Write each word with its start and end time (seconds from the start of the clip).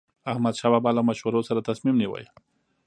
احمدشاه 0.31 0.71
بابا 0.73 0.89
به 0.91 0.95
له 0.97 1.01
مشورو 1.09 1.41
سره 1.47 1.65
تصمیم 1.69 1.95
نیوه. 2.01 2.21